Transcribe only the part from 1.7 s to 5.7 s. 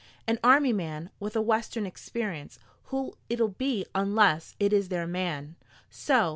experience who'll it be unless it is their man?